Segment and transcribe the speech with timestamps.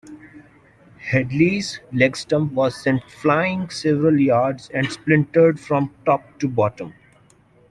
[0.97, 6.95] Headley's leg stump was sent flying several yards and splintered from top to bottom.